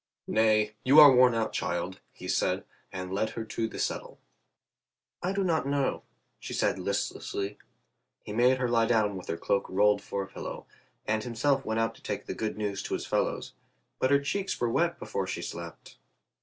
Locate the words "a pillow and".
10.23-11.23